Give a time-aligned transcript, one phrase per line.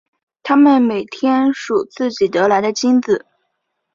[0.41, 3.23] 他们每天数自己得来的金子。